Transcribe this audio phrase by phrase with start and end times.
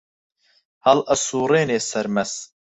[0.85, 2.33] هەڵ ئەسووڕێنێ سەرمەس